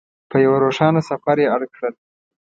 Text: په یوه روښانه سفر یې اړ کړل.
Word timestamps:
په 0.29 0.35
یوه 0.45 0.57
روښانه 0.63 1.01
سفر 1.09 1.37
یې 1.41 1.47
اړ 1.55 1.61
کړل. 1.75 1.93